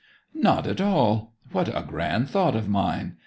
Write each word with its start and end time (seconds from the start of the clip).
'Not 0.33 0.65
at 0.65 0.81
all. 0.81 1.33
What 1.51 1.67
a 1.67 1.83
grand 1.87 2.27
thought 2.27 2.55
of 2.55 2.67
mine! 2.67 3.17